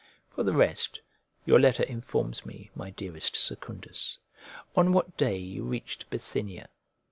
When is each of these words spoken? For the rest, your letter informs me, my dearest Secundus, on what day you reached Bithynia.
For 0.31 0.41
the 0.41 0.55
rest, 0.55 0.99
your 1.45 1.59
letter 1.59 1.83
informs 1.83 2.43
me, 2.43 2.71
my 2.73 2.89
dearest 2.89 3.35
Secundus, 3.35 4.17
on 4.75 4.93
what 4.93 5.15
day 5.15 5.37
you 5.37 5.63
reached 5.63 6.09
Bithynia. 6.09 6.69